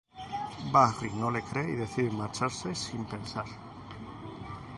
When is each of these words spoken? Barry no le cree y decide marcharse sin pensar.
Barry 0.71 1.11
no 1.13 1.29
le 1.29 1.43
cree 1.43 1.73
y 1.73 1.75
decide 1.75 2.09
marcharse 2.09 2.73
sin 2.73 3.05
pensar. 3.05 3.45